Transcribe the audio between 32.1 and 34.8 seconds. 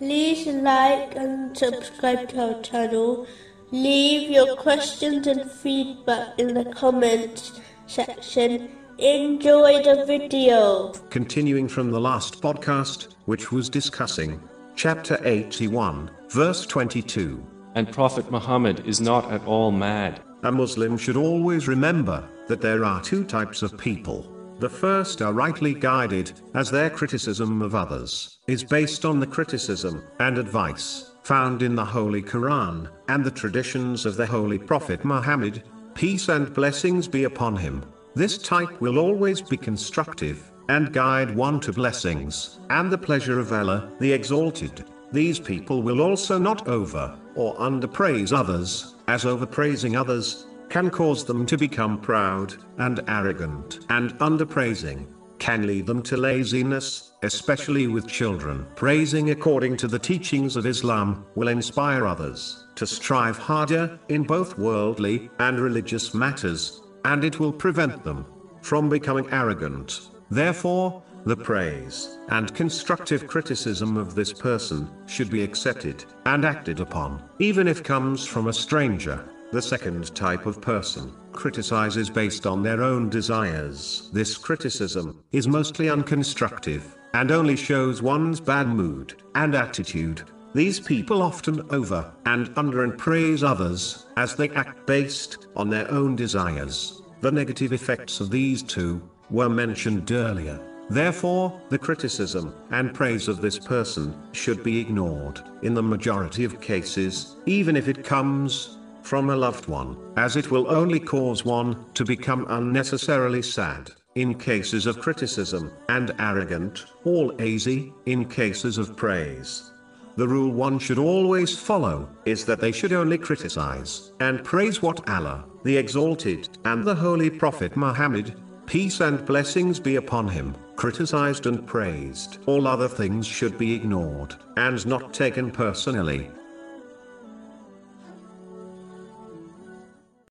Quran and the traditions of the Holy